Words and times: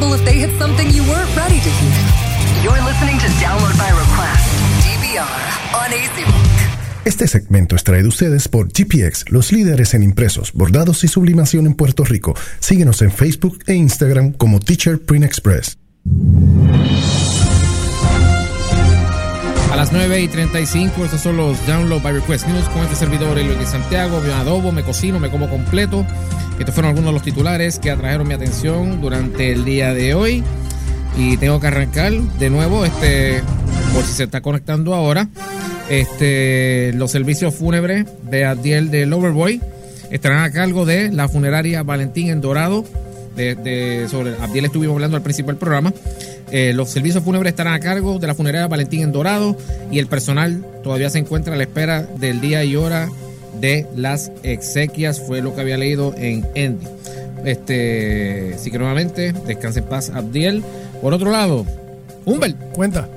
responsible 0.00 0.14
if 0.14 0.24
they 0.24 0.38
hit 0.38 0.50
something 0.58 0.90
you 0.90 1.02
weren't 1.04 1.34
ready 1.36 1.60
to 1.60 1.70
hear. 1.70 1.92
You're 2.62 2.82
listening 2.84 3.18
to 3.18 3.26
Download 3.40 3.76
by 3.78 3.90
Request, 3.90 4.46
DVR, 4.84 5.26
on 5.74 5.92
AC 5.92 7.04
Este 7.04 7.26
segmento 7.26 7.76
es 7.76 7.84
traído 7.84 8.06
a 8.06 8.08
ustedes 8.08 8.48
por 8.48 8.68
GPX, 8.68 9.30
los 9.30 9.52
líderes 9.52 9.94
en 9.94 10.02
impresos, 10.02 10.52
bordados 10.52 11.04
y 11.04 11.08
sublimación 11.08 11.66
en 11.66 11.74
Puerto 11.74 12.04
Rico. 12.04 12.34
Síguenos 12.60 13.02
en 13.02 13.10
Facebook 13.10 13.58
e 13.66 13.74
Instagram 13.74 14.32
como 14.32 14.60
Teacher 14.60 15.00
Print 15.00 15.24
Express. 15.24 15.78
Las 19.80 19.92
9 19.92 20.20
y 20.20 20.28
35, 20.28 21.06
estos 21.06 21.22
son 21.22 21.38
los 21.38 21.66
Download 21.66 22.02
by 22.02 22.12
Request 22.12 22.46
News 22.48 22.68
con 22.68 22.82
este 22.82 22.96
servidor, 22.96 23.38
Elio 23.38 23.54
de 23.54 23.64
Santiago. 23.64 24.20
Me 24.20 24.30
adobo, 24.30 24.72
me 24.72 24.82
cocino, 24.82 25.18
me 25.18 25.30
como 25.30 25.48
completo. 25.48 26.04
Estos 26.58 26.74
fueron 26.74 26.90
algunos 26.90 27.06
de 27.06 27.12
los 27.14 27.22
titulares 27.22 27.78
que 27.78 27.90
atrajeron 27.90 28.28
mi 28.28 28.34
atención 28.34 29.00
durante 29.00 29.52
el 29.52 29.64
día 29.64 29.94
de 29.94 30.12
hoy. 30.12 30.44
Y 31.16 31.38
tengo 31.38 31.60
que 31.60 31.68
arrancar 31.68 32.12
de 32.12 32.50
nuevo, 32.50 32.84
este, 32.84 33.42
por 33.94 34.04
si 34.04 34.12
se 34.12 34.24
está 34.24 34.42
conectando 34.42 34.94
ahora. 34.94 35.28
Este, 35.88 36.92
los 36.92 37.10
servicios 37.10 37.54
fúnebres 37.54 38.04
de 38.24 38.44
Adiel 38.44 38.90
de 38.90 39.06
Loverboy 39.06 39.62
estarán 40.10 40.42
a 40.42 40.52
cargo 40.52 40.84
de 40.84 41.10
la 41.10 41.26
funeraria 41.26 41.82
Valentín 41.84 42.28
en 42.28 42.42
Dorado. 42.42 42.84
De, 43.40 43.54
de- 43.54 44.08
sobre 44.08 44.34
Abdiel 44.40 44.66
estuvimos 44.66 44.94
hablando 44.94 45.16
al 45.16 45.22
principio 45.22 45.48
del 45.52 45.56
programa. 45.58 45.92
Eh, 46.52 46.72
los 46.74 46.90
servicios 46.90 47.24
fúnebres 47.24 47.52
estarán 47.52 47.72
a 47.74 47.80
cargo 47.80 48.18
de 48.18 48.26
la 48.26 48.34
funeraria 48.34 48.66
Valentín 48.68 49.00
en 49.02 49.12
Dorado 49.12 49.56
y 49.90 49.98
el 49.98 50.06
personal 50.08 50.62
todavía 50.82 51.08
se 51.08 51.18
encuentra 51.18 51.54
a 51.54 51.56
la 51.56 51.62
espera 51.62 52.02
del 52.02 52.40
día 52.40 52.64
y 52.64 52.76
hora 52.76 53.08
de 53.60 53.86
las 53.96 54.30
exequias, 54.42 55.20
fue 55.20 55.40
lo 55.42 55.54
que 55.54 55.60
había 55.62 55.76
leído 55.78 56.14
en 56.18 56.46
Endy. 56.54 56.86
Este, 57.44 58.52
así 58.54 58.70
que 58.70 58.78
nuevamente, 58.78 59.32
descanse 59.46 59.78
en 59.80 59.86
paz 59.86 60.10
Abdiel. 60.10 60.62
Por 61.00 61.14
otro 61.14 61.30
lado, 61.30 61.64
Humbert, 62.26 62.56
Cuenta. 62.72 63.08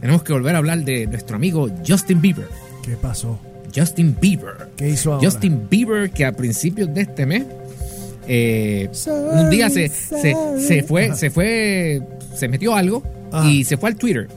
tenemos 0.00 0.22
que 0.22 0.32
volver 0.32 0.54
a 0.54 0.58
hablar 0.58 0.78
de 0.84 1.06
nuestro 1.06 1.36
amigo 1.36 1.68
Justin 1.86 2.20
Bieber. 2.20 2.46
¿Qué 2.82 2.96
pasó? 2.96 3.38
Justin 3.74 4.16
Bieber. 4.20 4.68
¿Qué 4.76 4.88
hizo 4.88 5.12
ahora? 5.12 5.24
Justin 5.28 5.68
Bieber, 5.70 6.10
que 6.10 6.24
a 6.24 6.32
principios 6.32 6.92
de 6.92 7.02
este 7.02 7.26
mes, 7.26 7.44
eh, 8.28 8.88
un 9.32 9.50
día 9.50 9.70
se, 9.70 9.88
se, 9.88 10.34
se 10.66 10.82
fue, 10.82 11.14
se 11.16 11.30
fue, 11.30 12.02
se 12.36 12.48
metió 12.48 12.74
algo 12.74 13.02
Ajá. 13.32 13.50
y 13.50 13.64
se 13.64 13.76
fue 13.76 13.90
al 13.90 13.96
Twitter. 13.96 14.28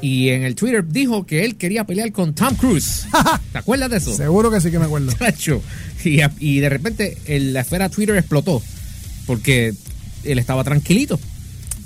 Y 0.00 0.30
en 0.30 0.42
el 0.42 0.54
Twitter 0.56 0.84
dijo 0.86 1.24
que 1.26 1.44
él 1.44 1.56
quería 1.56 1.84
pelear 1.84 2.10
con 2.10 2.34
Tom 2.34 2.54
Cruise. 2.56 3.06
¿Te 3.52 3.58
acuerdas 3.58 3.88
de 3.90 3.98
eso? 3.98 4.12
Seguro 4.16 4.50
que 4.50 4.60
sí 4.60 4.70
que 4.70 4.78
me 4.80 4.86
acuerdo. 4.86 5.12
Y, 6.04 6.20
y 6.40 6.58
de 6.60 6.68
repente 6.68 7.16
el- 7.26 7.52
la 7.52 7.60
esfera 7.60 7.88
Twitter 7.88 8.16
explotó 8.16 8.60
porque 9.26 9.72
él 10.24 10.38
estaba 10.38 10.64
tranquilito. 10.64 11.20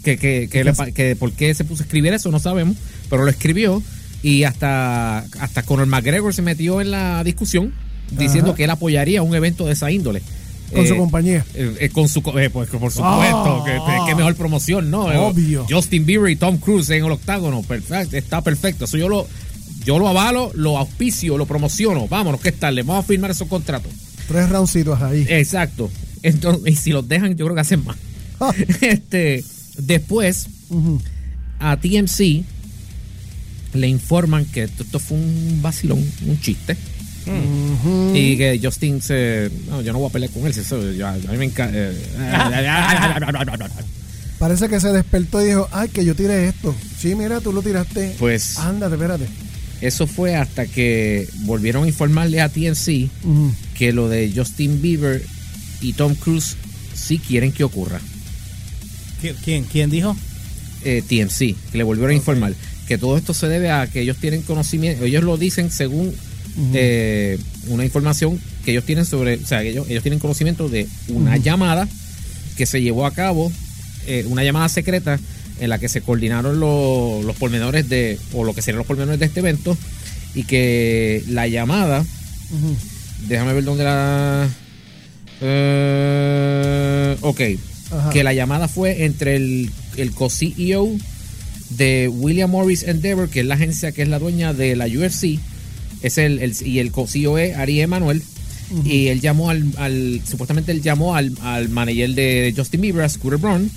Que, 0.03 0.17
que, 0.17 0.49
que, 0.51 0.63
le 0.65 0.73
pa- 0.73 0.93
que 0.93 1.17
por 1.17 1.33
qué 1.33 1.53
se 1.53 1.65
puso 1.65 1.83
a 1.83 1.85
escribir 1.87 2.13
eso 2.15 2.31
no 2.31 2.39
sabemos, 2.39 2.77
pero 3.11 3.25
lo 3.25 3.31
escribió 3.31 3.83
y 4.23 4.45
hasta, 4.45 5.19
hasta 5.19 5.63
Conor 5.65 5.87
McGregor 5.87 6.33
se 6.33 6.43
metió 6.43 6.81
en 6.81 6.93
la 6.93 7.25
discusión 7.25 7.75
diciendo 8.13 8.51
Ajá. 8.51 8.57
que 8.57 8.65
él 8.65 8.71
apoyaría 8.71 9.23
un 9.23 9.35
evento 9.35 9.67
de 9.67 9.73
esa 9.73 9.91
índole. 9.91 10.23
Con 10.75 10.87
su 10.87 10.95
Eh, 10.95 10.97
compañía. 10.97 11.45
eh, 11.55 11.77
eh, 11.81 11.89
con 11.91 12.09
su 12.09 12.19
eh, 12.39 12.51
pues, 12.51 12.69
por 12.69 12.91
supuesto, 12.93 13.03
Ah. 13.05 13.65
que, 13.65 14.11
que 14.11 14.15
mejor 14.17 14.35
promoción, 14.35 14.91
¿no? 14.91 15.05
Obvio. 15.05 15.65
Justin 15.71 16.05
Bieber 16.07 16.31
y 16.31 16.37
Tom 16.37 16.59
Cruise 16.59 16.91
en 16.91 17.05
el 17.05 17.11
octágono, 17.13 17.63
perfecto, 17.63 18.17
está 18.17 18.43
perfecto. 18.43 18.85
Eso 18.87 18.97
yo 18.97 19.09
lo, 19.09 19.27
yo 19.85 19.99
lo 19.99 20.09
avalo, 20.09 20.51
lo 20.55 20.77
auspicio, 20.79 21.39
lo 21.39 21.47
promociono. 21.47 22.09
Vámonos, 22.09 22.41
¿qué 22.41 22.53
tal? 22.53 22.75
Le 22.75 22.83
vamos 22.83 23.05
a 23.05 23.07
firmar 23.07 23.31
esos 23.31 23.47
contratos. 23.49 23.93
Tres 24.29 24.49
roundcitos 24.49 25.01
ahí. 25.03 25.25
Exacto. 25.29 25.89
Entonces, 26.23 26.73
y 26.73 26.77
si 26.77 26.91
los 26.91 27.07
dejan, 27.07 27.37
yo 27.37 27.45
creo 27.45 27.55
que 27.55 27.61
hacen 27.61 27.85
más. 27.85 27.97
Ah. 28.41 28.53
este, 28.81 29.45
después, 29.79 30.49
a 31.61 31.77
TMC 31.77 32.45
le 33.75 33.89
informan 33.89 34.45
que 34.47 34.65
esto, 34.65 34.83
esto 34.83 34.99
fue 34.99 35.17
un 35.19 35.61
vacilón, 35.63 36.05
un 36.27 36.41
chiste. 36.41 36.77
Y 38.15 38.37
que 38.37 38.61
Justin 38.63 39.03
se. 39.03 39.51
No, 39.69 39.83
yo 39.83 39.93
no 39.93 39.99
voy 39.99 40.09
a 40.09 40.13
pelear 40.13 40.31
con 40.33 40.47
él. 40.47 40.53
Eso, 40.53 40.93
ya- 40.93 41.11
a 41.13 41.33
mí 41.33 41.37
me 41.39 41.45
encanta. 41.47 41.77
Parece 44.39 44.69
que 44.69 44.81
se 44.81 44.93
despertó 44.93 45.43
y 45.43 45.47
dijo, 45.47 45.69
ay, 45.73 45.89
que 45.89 46.05
yo 46.05 46.15
tiré 46.15 46.49
esto. 46.49 46.75
Sí, 46.99 47.15
mira, 47.15 47.41
tú 47.41 47.53
lo 47.53 47.63
tiraste. 47.63 48.15
Pues- 48.19 48.59
Ándate, 48.59 48.95
espérate. 48.95 49.27
Eso 49.81 50.07
fue 50.07 50.37
hasta 50.37 50.67
que 50.67 51.29
volvieron 51.45 51.85
a 51.85 51.87
informarle 51.87 52.41
a 52.41 52.47
Ujú. 52.51 53.53
que 53.77 53.93
lo 53.93 54.09
de 54.09 54.33
Justin 54.35 54.81
Bieber 54.81 55.23
y 55.81 55.93
Tom 55.95 56.15
Cruise 56.15 56.57
sí 56.95 57.19
quieren 57.19 57.53
que 57.53 57.65
ocurra. 57.65 58.01
¿Qui- 59.23 59.35
¿Quién, 59.45 59.65
quién 59.65 59.91
dijo? 59.91 60.17
eh, 60.85 61.03
TMC, 61.07 61.57
que 61.73 61.79
le 61.79 61.83
volvieron 61.85 62.13
a 62.13 62.15
informar 62.15 62.55
que 62.87 62.97
todo 62.97 63.17
esto 63.17 63.35
se 63.35 63.49
debe 63.49 63.71
a 63.73 63.89
que 63.89 64.03
ellos 64.03 64.19
tienen 64.19 64.43
conocimiento, 64.43 65.05
ellos 65.05 65.25
lo 65.25 65.37
dicen 65.37 65.73
según 65.73 66.15
eh, 66.75 67.39
una 67.69 67.85
información 67.85 68.41
que 68.65 68.71
ellos 68.73 68.85
tienen 68.85 69.05
sobre, 69.05 69.35
o 69.37 69.47
sea, 69.47 69.63
ellos, 69.63 69.87
ellos 69.89 70.03
tienen 70.03 70.19
conocimiento 70.21 70.69
de 70.69 70.87
una 71.09 71.37
llamada 71.37 71.89
que 72.57 72.67
se 72.67 72.81
llevó 72.83 73.07
a 73.07 73.13
cabo, 73.13 73.53
eh, 74.07 74.25
una 74.29 74.43
llamada 74.45 74.69
secreta 74.69 75.19
en 75.61 75.71
la 75.71 75.79
que 75.79 75.89
se 75.89 76.01
coordinaron 76.01 76.61
los, 76.61 77.25
los 77.25 77.37
pormenores 77.37 77.89
de, 77.89 78.19
o 78.33 78.45
lo 78.45 78.55
que 78.55 78.63
serían 78.63 78.79
los 78.79 78.87
pormenores 78.87 79.21
de 79.21 79.27
este 79.27 79.41
evento, 79.41 79.77
y 80.35 80.45
que 80.45 81.25
la 81.29 81.47
llamada, 81.49 82.05
déjame 83.29 83.53
ver 83.55 83.65
dónde 83.65 83.85
la... 83.85 84.49
eh, 85.41 87.17
ok, 87.21 87.41
Ajá. 87.91 88.11
que 88.11 88.25
la 88.25 88.35
llamada 88.35 88.69
fue 88.69 89.05
entre 89.05 89.37
el, 89.37 89.71
el 89.97 90.11
co-CEO 90.13 90.91
de 91.71 92.09
William 92.09 92.51
Morris 92.51 92.83
Endeavor, 92.83 93.29
que 93.29 93.41
es 93.41 93.47
la 93.47 93.55
agencia 93.55 93.93
que 93.93 94.03
es 94.03 94.09
la 94.09 94.19
dueña 94.19 94.53
de 94.53 94.77
la 94.77 94.87
UFC, 94.87 95.39
es 96.03 96.19
el, 96.19 96.39
el- 96.41 96.55
y 96.67 96.79
el 96.79 96.91
co-CEO 96.93 97.39
es 97.39 97.57
Ari 97.57 97.81
Emanuel, 97.81 98.23
y 98.85 99.07
él 99.09 99.21
llamó 99.21 99.51
al, 99.51 99.65
al- 99.77 100.21
supuestamente 100.29 100.73
él 100.73 100.83
llamó 100.83 101.15
al, 101.15 101.33
al 101.43 101.69
manager 101.69 102.11
de 102.15 102.53
Justin 102.57 102.81
Bieber, 102.81 103.03
a 103.05 103.09
Scooter 103.09 103.39
Braun, 103.39 103.71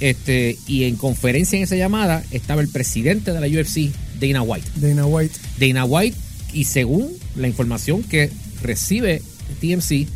este, 0.00 0.58
y 0.66 0.84
en 0.84 0.96
conferencia 0.96 1.56
en 1.56 1.62
esa 1.62 1.76
llamada 1.76 2.24
estaba 2.32 2.60
el 2.60 2.68
presidente 2.68 3.32
de 3.32 3.40
la 3.40 3.46
UFC, 3.46 3.92
Dana 4.20 4.42
White. 4.42 4.66
Dana 4.76 5.06
White. 5.06 5.34
Dana 5.60 5.84
White, 5.84 6.16
y 6.52 6.64
según 6.64 7.08
la 7.36 7.46
información 7.46 8.02
que 8.02 8.30
recibe 8.62 9.22
TMC, 9.60 10.08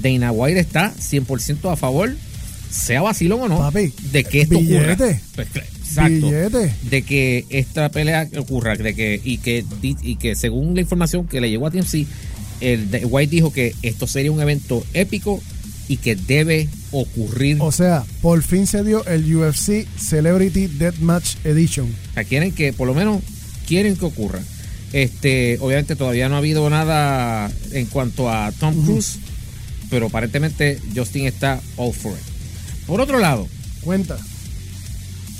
Dana 0.00 0.30
White 0.32 0.60
está 0.60 0.94
100% 0.94 1.72
a 1.72 1.76
favor, 1.76 2.14
sea 2.70 3.02
vacilón 3.02 3.40
o 3.42 3.48
no, 3.48 3.58
Papi, 3.58 3.92
de 4.12 4.24
que 4.24 4.42
esto 4.42 4.58
ocurra. 4.58 4.94
billete. 4.94 5.20
Pues, 5.34 5.48
claro, 5.48 5.68
exacto. 5.92 6.26
Billete. 6.26 6.74
De 6.82 7.02
que 7.02 7.44
esta 7.50 7.88
pelea 7.90 8.28
ocurra, 8.38 8.76
de 8.76 8.94
que, 8.94 9.20
y 9.22 9.38
que 9.38 9.64
y 9.82 10.16
que 10.16 10.34
según 10.34 10.74
la 10.74 10.80
información 10.80 11.26
que 11.26 11.40
le 11.40 11.50
llegó 11.50 11.66
a 11.66 11.70
TMC, 11.70 12.06
el 12.60 12.88
White 13.04 13.30
dijo 13.30 13.52
que 13.52 13.74
esto 13.82 14.06
sería 14.06 14.32
un 14.32 14.40
evento 14.40 14.84
épico 14.94 15.42
y 15.88 15.96
que 15.96 16.16
debe 16.16 16.68
ocurrir. 16.90 17.58
O 17.60 17.72
sea, 17.72 18.04
por 18.20 18.42
fin 18.42 18.66
se 18.66 18.84
dio 18.84 19.04
el 19.06 19.34
UFC 19.34 19.86
Celebrity 19.98 20.66
Deathmatch 20.66 21.36
Edition. 21.44 21.86
O 22.10 22.14
sea, 22.14 22.24
quieren 22.24 22.52
que, 22.52 22.72
por 22.72 22.86
lo 22.86 22.94
menos, 22.94 23.22
quieren 23.66 23.96
que 23.96 24.04
ocurra. 24.04 24.40
Este, 24.92 25.56
obviamente 25.60 25.96
todavía 25.96 26.28
no 26.28 26.36
ha 26.36 26.38
habido 26.38 26.68
nada 26.68 27.50
en 27.72 27.86
cuanto 27.86 28.30
a 28.30 28.52
Tom 28.52 28.84
Cruise, 28.84 29.18
pero 29.90 30.06
aparentemente 30.06 30.78
Justin 30.94 31.26
está 31.26 31.60
all 31.76 31.94
for 31.94 32.12
it. 32.12 32.86
Por 32.86 33.00
otro 33.00 33.18
lado, 33.18 33.48
Cuenta. 33.82 34.16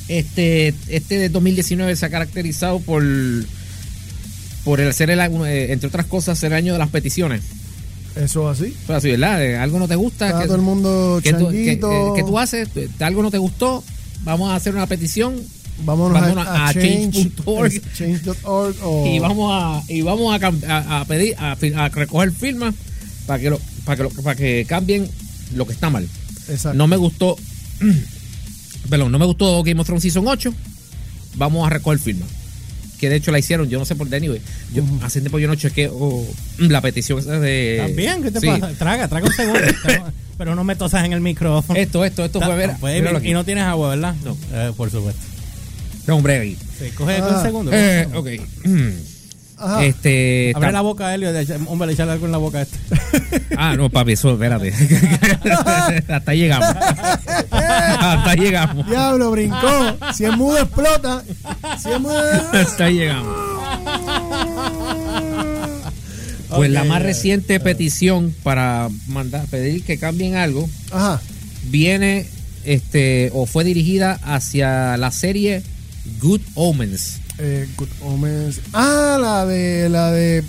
Este, 0.08 0.74
este 0.88 1.18
de 1.18 1.28
2019 1.28 1.94
se 1.96 2.06
ha 2.06 2.10
caracterizado 2.10 2.80
por, 2.80 3.02
por 4.64 4.80
el 4.80 4.92
ser 4.94 5.10
el, 5.10 5.20
eh, 5.20 5.72
entre 5.72 5.88
otras 5.88 6.06
cosas, 6.06 6.42
el 6.42 6.52
año 6.52 6.72
de 6.72 6.78
las 6.78 6.88
peticiones. 6.90 7.42
Eso 8.16 8.48
así. 8.48 8.74
Pero 8.86 8.98
así, 8.98 9.10
¿verdad? 9.10 9.62
Algo 9.62 9.78
no 9.78 9.88
te 9.88 9.96
gusta. 9.96 10.26
Está 10.26 10.40
que- 10.40 10.46
todo 10.46 10.56
el 10.56 10.62
mundo 10.62 11.20
que 11.22 11.32
tú, 11.32 11.48
que- 11.48 11.72
eh, 11.72 11.78
que 12.14 12.22
tú 12.24 12.38
haces, 12.38 12.68
eh, 12.76 12.88
algo 13.00 13.22
no 13.22 13.30
te 13.30 13.38
gustó, 13.38 13.82
vamos 14.24 14.50
a 14.50 14.56
hacer 14.56 14.74
una 14.74 14.86
petición 14.86 15.34
Vámonos, 15.84 16.20
vámonos 16.20 16.46
a, 16.46 16.66
a 16.66 16.68
a 16.68 16.72
change- 16.74 17.10
change.org. 17.10 17.72
es 17.72 18.20
o 18.44 19.06
y 19.06 19.18
vamos 19.18 19.50
a 19.52 19.82
y 19.90 20.02
vamos 20.02 20.38
a, 20.68 21.04
pedir 21.08 21.34
a, 21.38 21.54
recoger 21.88 22.30
firmas 22.30 22.74
para 23.26 23.40
que 23.42 23.48
lo, 23.50 23.58
para 23.86 23.96
que 23.96 24.02
lo- 24.02 24.10
para 24.10 24.36
que 24.36 24.66
cambien 24.68 25.08
lo 25.56 25.66
que 25.66 25.72
está 25.72 25.88
mal. 25.88 26.06
Exacto. 26.48 26.74
No 26.76 26.86
me 26.86 26.96
gustó 26.98 27.36
perdón, 28.88 29.12
no 29.12 29.18
me 29.18 29.26
gustó 29.26 29.62
Game 29.62 29.80
of 29.80 29.86
Thrones 29.86 30.02
Season 30.02 30.26
8. 30.26 30.52
Vamos 31.36 31.66
a 31.66 31.70
recoger 31.70 31.98
firmas. 31.98 32.28
Que 32.98 33.08
de 33.08 33.16
hecho 33.16 33.32
la 33.32 33.38
hicieron, 33.40 33.68
yo 33.68 33.78
no 33.80 33.84
sé 33.84 33.96
por 33.96 34.08
qué, 34.08 34.16
anyway. 34.16 34.40
Yo 34.72 34.84
hace 35.02 35.20
tiempo 35.20 35.38
yo 35.40 35.48
no 35.48 35.56
chequé 35.56 35.88
oh, 35.92 36.24
la 36.58 36.80
petición 36.80 37.18
esa 37.18 37.40
de 37.40 37.82
También, 37.84 38.22
¿qué 38.22 38.30
te 38.30 38.38
sí. 38.40 38.46
pasa? 38.46 38.70
Traga, 38.78 39.08
traga 39.08 39.26
un 39.26 39.32
segundo. 39.32 39.60
pero 40.38 40.54
no 40.54 40.62
me 40.62 40.76
tosas 40.76 41.04
en 41.04 41.12
el 41.12 41.20
micrófono. 41.20 41.78
Esto, 41.78 42.04
esto, 42.04 42.24
esto 42.24 42.40
fue 42.40 42.54
ver. 42.54 43.24
Y 43.24 43.32
no 43.32 43.44
tienes 43.44 43.64
agua, 43.64 43.90
¿verdad? 43.90 44.14
No. 44.24 44.36
Eh, 44.52 44.72
por 44.76 44.90
supuesto. 44.90 45.20
No, 46.06 46.16
hombre, 46.16 46.38
ahí. 46.38 46.58
Sí, 46.78 46.90
coge 46.96 47.16
Ah. 47.18 47.34
un 47.36 47.42
segundo. 47.42 47.70
Eh, 47.74 48.08
ok. 48.14 48.28
Ajá. 49.58 49.84
Este, 49.84 50.52
Abre 50.56 50.72
la 50.72 50.80
boca, 50.80 51.14
Helio. 51.14 51.32
de- 51.32 51.54
Hombre, 51.66 51.86
le 51.86 51.92
echarle 51.92 52.14
algo 52.14 52.26
en 52.26 52.32
la 52.32 52.38
boca 52.38 52.58
a 52.58 52.62
este. 52.62 52.78
Ah, 53.56 53.76
no, 53.76 53.88
papi, 53.90 54.12
eso, 54.12 54.32
espérate. 54.32 54.72
Hasta 56.08 56.30
ahí 56.32 56.38
llegamos. 56.38 56.68
Hasta 58.00 58.34
llegamos. 58.34 58.86
Diablo, 58.86 59.30
brincó. 59.30 59.96
Si 60.14 60.24
es 60.24 60.36
mudo, 60.36 60.58
explota. 60.58 61.22
Si 61.80 61.90
es 61.90 62.00
mudo. 62.00 62.22
Hasta 62.52 62.90
llegamos. 62.90 63.36
Pues 66.48 66.70
la 66.70 66.84
más 66.84 67.02
reciente 67.02 67.58
petición 67.60 68.34
para 68.42 68.88
mandar, 69.08 69.46
pedir 69.46 69.84
que 69.84 69.98
cambien 69.98 70.36
algo 70.36 70.68
Ajá. 70.90 71.20
viene 71.70 72.26
este 72.64 73.30
o 73.32 73.46
fue 73.46 73.64
dirigida 73.64 74.20
hacia 74.22 74.96
la 74.98 75.10
serie 75.10 75.62
Good 76.20 76.42
Omens. 76.54 77.20
Eh, 77.38 77.66
Good 77.76 77.88
Omens. 78.02 78.60
Ah, 78.74 79.16
la 79.20 79.46
de 79.46 79.88
la 79.88 80.10
de 80.10 80.44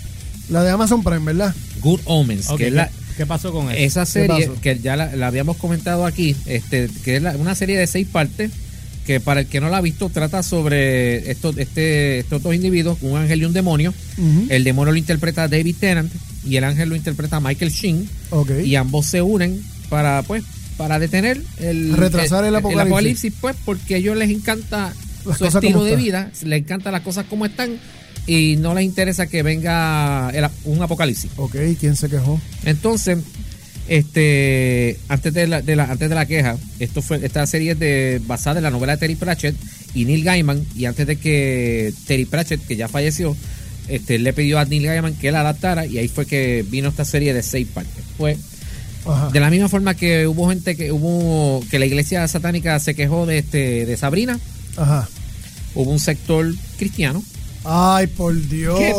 la 0.50 0.64
de 0.64 0.72
Amazon 0.72 1.04
Prime, 1.04 1.20
¿verdad? 1.24 1.56
Good 1.80 2.02
Omens, 2.06 2.50
Ok, 2.50 2.58
que 2.58 2.64
es 2.66 2.70
¿qué, 2.72 2.76
la, 2.76 2.90
qué 3.16 3.26
pasó 3.26 3.52
con 3.52 3.70
eso? 3.72 3.80
esa 3.80 4.06
serie 4.06 4.50
que 4.62 4.80
ya 4.80 4.96
la, 4.96 5.16
la 5.16 5.28
habíamos 5.28 5.58
comentado 5.58 6.06
aquí, 6.06 6.36
este, 6.46 6.90
que 7.04 7.18
es 7.18 7.22
la- 7.24 7.36
una 7.38 7.56
serie 7.56 7.78
de 7.78 7.88
seis 7.88 8.08
partes 8.12 8.52
que 9.06 9.20
para 9.20 9.42
el 9.42 9.48
que 9.48 9.60
no 9.60 9.70
la 9.70 9.78
ha 9.78 9.82
visto 9.82 10.10
trata 10.10 10.44
sobre 10.44 11.30
estos, 11.30 11.58
este, 11.58 12.20
estos 12.20 12.42
dos 12.42 12.56
individuos, 12.56 12.98
un 13.02 13.18
ángel 13.18 13.42
y 13.42 13.46
un 13.46 13.52
demonio. 13.54 13.94
El 14.50 14.64
demonio 14.64 14.94
lo 14.94 14.98
interpreta 14.98 15.48
David 15.50 15.76
Tennant 15.80 16.12
y 16.46 16.56
el 16.56 16.64
ángel 16.64 16.88
lo 16.90 16.96
interpreta 16.96 17.40
Michael 17.42 17.70
Sheen. 17.72 18.08
Y 18.66 18.76
ambos 18.76 19.06
se 19.08 19.22
unen 19.22 19.62
para, 19.90 20.22
pues, 20.24 20.44
para 20.78 21.00
detener 21.00 21.42
el 21.60 21.98
Retrasar 21.98 22.46
el 22.46 22.56
apocalipsis. 22.56 23.34
pues, 23.42 23.56
porque 23.66 23.96
a 23.96 23.98
ellos 23.98 24.16
les 24.16 24.30
encanta 24.30 24.94
Las 25.26 25.38
su 25.38 25.46
estilo 25.46 25.84
de 25.84 25.96
vida, 25.98 26.32
les 26.44 26.60
encantan 26.62 26.94
las 26.94 27.02
cosas 27.02 27.26
como 27.30 27.46
están 27.46 27.72
y 28.28 28.56
no 28.58 28.74
les 28.74 28.86
interesa 28.86 29.28
que 29.28 29.44
venga 29.44 30.30
el- 30.34 30.48
un 30.66 30.82
apocalipsis. 30.82 31.32
Ok, 31.38 31.56
¿quién 31.80 31.96
se 31.96 32.10
quejó? 32.10 32.40
Entonces, 32.64 33.18
este, 33.88 34.98
antes 35.10 35.34
de 35.34 35.48
la, 35.48 35.62
de 35.62 35.76
la- 35.76 35.86
antes 35.86 36.10
de 36.10 36.16
la 36.16 36.26
queja, 36.26 36.58
esto 36.80 37.02
fue 37.02 37.20
esta 37.26 37.46
serie 37.46 37.72
es 37.74 37.80
de 37.80 38.22
basada 38.26 38.60
en 38.60 38.64
la 38.64 38.70
novela 38.72 38.94
de 38.94 39.00
Terry 39.00 39.16
Pratchett 39.16 39.56
y 39.94 40.06
Neil 40.06 40.24
Gaiman 40.24 40.66
y 40.76 40.86
antes 40.86 41.06
de 41.06 41.18
que 41.18 41.94
Terry 42.08 42.26
Pratchett, 42.26 42.66
que 42.66 42.76
ya 42.76 42.88
falleció, 42.88 43.36
este, 43.90 44.18
le 44.20 44.32
pidió 44.34 44.58
a 44.60 44.66
Neil 44.66 44.84
Gaiman 44.86 45.16
que 45.16 45.32
la 45.32 45.42
adaptara 45.42 45.86
y 45.86 45.98
ahí 45.98 46.08
fue 46.08 46.26
que 46.26 46.66
vino 46.70 46.90
esta 46.90 47.06
serie 47.06 47.34
de 47.34 47.44
seis 47.44 47.68
partes. 47.74 48.04
Pues 48.18 48.38
Ajá. 49.06 49.30
de 49.32 49.40
la 49.42 49.50
misma 49.50 49.68
forma 49.68 49.96
que 49.96 50.28
hubo 50.28 50.48
gente 50.50 50.76
que 50.78 50.92
hubo 50.94 51.62
que 51.70 51.78
la 51.78 51.86
iglesia 51.86 52.26
satánica 52.30 52.80
se 52.80 52.96
quejó 52.96 53.26
de 53.26 53.40
este 53.40 53.86
de 53.86 53.98
Sabrina, 53.98 54.40
Ajá. 54.78 55.10
hubo 55.76 55.92
un 55.92 56.00
sector 56.00 56.50
cristiano 56.78 57.22
Ay, 57.64 58.08
por 58.08 58.36
Dios. 58.48 58.80
¿Qué? 58.80 58.98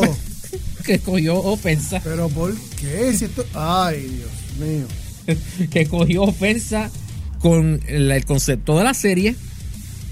que 0.84 0.98
cogió 1.04 1.36
ofensa, 1.36 2.00
Pero 2.04 2.28
¿por 2.28 2.54
qué? 2.80 3.12
Si 3.14 3.24
esto... 3.24 3.44
Ay, 3.54 4.02
Dios 4.02 4.68
mío. 4.68 4.86
que 5.70 5.86
cogió 5.86 6.22
ofensa 6.22 6.90
con 7.40 7.80
el, 7.86 8.24
concepto 8.24 8.78
de 8.78 8.84
la 8.84 8.94
serie 8.94 9.34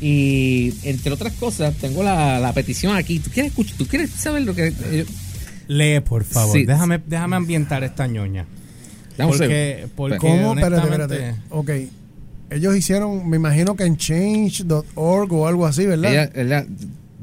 y 0.00 0.74
entre 0.82 1.12
otras 1.12 1.34
cosas 1.34 1.74
tengo 1.76 2.02
la, 2.02 2.40
la 2.40 2.52
petición 2.52 2.96
aquí. 2.96 3.20
¿Tú 3.20 3.30
quieres 3.30 3.52
escuchar? 3.52 3.76
¿Tú 3.76 3.86
quieres 3.86 4.10
saber 4.10 4.42
lo 4.42 4.54
que 4.54 4.72
eh, 4.90 5.06
Lee, 5.68 6.00
por 6.00 6.24
favor. 6.24 6.56
Sí. 6.56 6.64
Déjame, 6.64 7.00
déjame 7.06 7.36
ambientar 7.36 7.84
esta 7.84 8.06
ñoña. 8.06 8.46
Porque, 9.16 9.86
porque 9.94 10.16
¿Cómo? 10.16 10.54
Espérate, 10.54 10.82
espérate. 10.82 11.34
Ok. 11.50 11.70
Ellos 12.50 12.76
hicieron, 12.76 13.28
me 13.28 13.36
imagino 13.36 13.76
que 13.76 13.84
en 13.84 13.96
change.org 13.96 15.32
o 15.32 15.46
algo 15.46 15.66
así, 15.66 15.86
¿verdad? 15.86 16.12
Ella- 16.12 16.30
ella- 16.34 16.66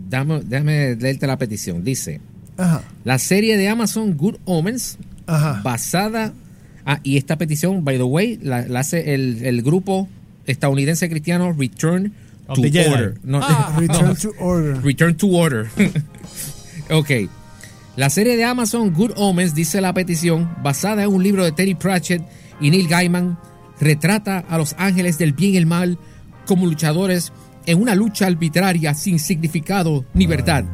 dame- 0.09 0.41
déjame 0.44 0.95
leerte 0.95 1.27
la 1.27 1.38
petición. 1.38 1.83
Dice, 1.83 2.19
Ajá. 2.57 2.81
la 3.03 3.17
serie 3.19 3.57
de 3.57 3.67
Amazon 3.69 4.15
Good 4.17 4.35
Omens 4.45 4.97
Ajá. 5.27 5.61
basada 5.63 6.33
ah, 6.85 7.00
y 7.03 7.17
esta 7.17 7.38
petición 7.38 7.83
by 7.85 7.97
the 7.97 8.03
way 8.03 8.38
la, 8.41 8.67
la 8.67 8.79
hace 8.81 9.13
el, 9.13 9.45
el 9.45 9.61
grupo 9.61 10.07
estadounidense 10.47 11.07
cristiano 11.09 11.53
Return 11.53 12.11
Of 12.47 12.56
to. 12.59 12.61
Order 12.91 13.17
no, 13.23 13.39
Ah. 13.44 13.75
Return 13.79 14.06
no, 14.07 14.15
to 14.15 14.33
order. 14.39 14.81
Return 14.83 15.15
to 15.17 15.27
Order 15.27 15.67
ok 16.89 17.11
la 17.95 18.09
serie 18.09 18.38
de 18.38 18.44
Amazon 18.45 18.91
Good 18.94 19.11
Omens 19.17 19.53
dice 19.53 19.81
la 19.81 19.94
petición 19.94 20.50
basada 20.63 21.03
en 21.03 21.09
un 21.09 21.21
libro 21.23 21.44
de 21.44 21.51
Terry 21.51 21.75
Pratchett 21.75 22.23
y 22.61 22.69
Neil 22.71 22.88
Gaiman 22.88 23.38
retrata 23.79 24.39
a 24.39 24.57
los 24.57 24.73
ángeles 24.77 25.17
del 25.17 25.33
bien 25.33 25.53
y 25.53 25.57
el 25.57 25.65
mal 25.65 25.97
como 26.45 26.65
luchadores 26.65 27.31
en 27.65 27.81
una 27.81 27.95
lucha 27.95 28.27
arbitraria 28.27 28.94
sin 28.94 29.19
significado 29.19 30.06
ni 30.13 30.25
verdad 30.27 30.65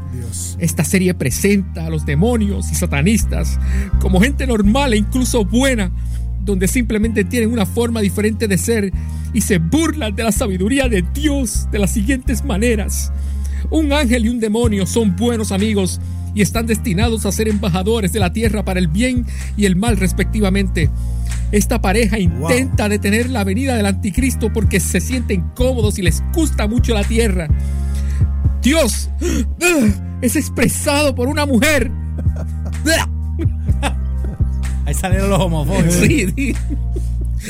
esta 0.59 0.83
serie 0.83 1.13
presenta 1.13 1.85
a 1.85 1.89
los 1.89 2.05
demonios 2.05 2.71
y 2.71 2.75
satanistas 2.75 3.59
como 3.99 4.21
gente 4.21 4.47
normal 4.47 4.93
e 4.93 4.97
incluso 4.97 5.45
buena, 5.45 5.91
donde 6.41 6.67
simplemente 6.67 7.23
tienen 7.23 7.51
una 7.51 7.65
forma 7.65 8.01
diferente 8.01 8.47
de 8.47 8.57
ser 8.57 8.91
y 9.33 9.41
se 9.41 9.57
burlan 9.57 10.15
de 10.15 10.23
la 10.23 10.31
sabiduría 10.31 10.87
de 10.87 11.03
Dios 11.13 11.67
de 11.71 11.79
las 11.79 11.91
siguientes 11.91 12.43
maneras. 12.43 13.11
Un 13.69 13.91
ángel 13.93 14.25
y 14.25 14.29
un 14.29 14.39
demonio 14.39 14.85
son 14.85 15.15
buenos 15.15 15.51
amigos 15.51 15.99
y 16.33 16.41
están 16.41 16.67
destinados 16.67 17.25
a 17.25 17.31
ser 17.31 17.47
embajadores 17.47 18.11
de 18.11 18.19
la 18.19 18.33
tierra 18.33 18.63
para 18.63 18.79
el 18.79 18.87
bien 18.87 19.25
y 19.57 19.65
el 19.65 19.75
mal 19.75 19.97
respectivamente. 19.97 20.89
Esta 21.51 21.81
pareja 21.81 22.19
intenta 22.19 22.89
detener 22.89 23.29
la 23.29 23.43
venida 23.43 23.75
del 23.75 23.85
anticristo 23.85 24.51
porque 24.51 24.79
se 24.79 24.99
sienten 24.99 25.41
cómodos 25.55 25.97
y 25.99 26.01
les 26.01 26.21
gusta 26.33 26.67
mucho 26.67 26.93
la 26.93 27.03
tierra. 27.03 27.47
Dios 28.61 29.09
ugh, 29.21 29.91
es 30.21 30.35
expresado 30.35 31.15
por 31.15 31.27
una 31.27 31.45
mujer. 31.45 31.91
Ahí 34.85 34.93
salieron 34.93 35.29
los 35.29 35.39
homofóbicos. 35.39 35.93
Sí, 35.95 36.27
sí, 36.35 36.55